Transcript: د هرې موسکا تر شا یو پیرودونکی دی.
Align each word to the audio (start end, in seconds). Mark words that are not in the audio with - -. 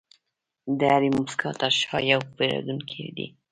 د 0.77 0.81
هرې 0.93 1.09
موسکا 1.15 1.49
تر 1.61 1.71
شا 1.81 1.97
یو 2.11 2.21
پیرودونکی 2.35 3.05
دی. 3.17 3.27